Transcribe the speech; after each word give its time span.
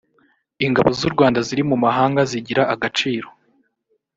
ingabo 0.65 0.89
z’ 0.99 1.01
u 1.07 1.09
rwanda 1.13 1.39
ziri 1.47 1.63
mu 1.69 1.77
mahanga 1.85 2.21
zigira 2.31 2.63
agaciro. 2.73 3.27